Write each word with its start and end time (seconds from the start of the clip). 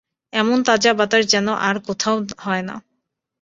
এমন 0.33 0.57
তাজা 0.67 0.91
বাতাস 0.93 1.23
যেন 1.33 1.47
আর 1.67 1.75
কোথাও 1.87 2.15
হয়না। 2.43 2.75